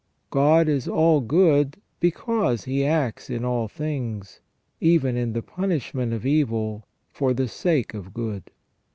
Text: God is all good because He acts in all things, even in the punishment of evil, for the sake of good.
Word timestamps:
God 0.31 0.67
is 0.67 0.87
all 0.87 1.21
good 1.21 1.77
because 1.99 2.63
He 2.63 2.83
acts 2.83 3.29
in 3.29 3.45
all 3.45 3.67
things, 3.67 4.39
even 4.79 5.15
in 5.15 5.33
the 5.33 5.43
punishment 5.43 6.11
of 6.11 6.25
evil, 6.25 6.87
for 7.11 7.35
the 7.35 7.47
sake 7.47 7.93
of 7.93 8.11
good. 8.11 8.49